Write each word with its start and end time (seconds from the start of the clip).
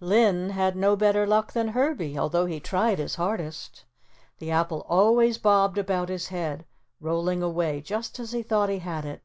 Linn 0.00 0.50
had 0.50 0.74
no 0.74 0.96
better 0.96 1.24
luck 1.24 1.52
than 1.52 1.68
Herbie, 1.68 2.18
although 2.18 2.46
he 2.46 2.58
tried 2.58 2.98
his 2.98 3.14
hardest. 3.14 3.84
The 4.40 4.50
apple 4.50 4.84
always 4.88 5.38
bobbed 5.38 5.78
about 5.78 6.08
his 6.08 6.26
head, 6.26 6.66
rolling 7.00 7.44
away 7.44 7.80
just 7.80 8.18
as 8.18 8.32
he 8.32 8.42
thought 8.42 8.70
he 8.70 8.80
had 8.80 9.04
it. 9.04 9.22